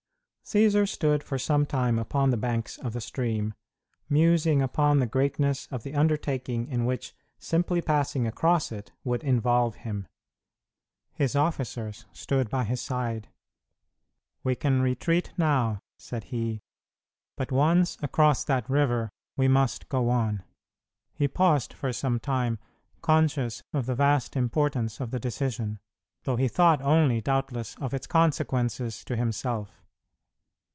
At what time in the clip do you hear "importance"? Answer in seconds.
24.35-24.99